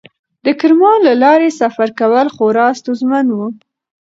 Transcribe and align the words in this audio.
د 0.45 0.47
کرمان 0.59 0.99
له 1.07 1.13
لارې 1.23 1.49
سفر 1.61 1.89
کول 1.99 2.27
خورا 2.35 2.67
ستونزمن 2.79 3.25
و. 3.31 3.39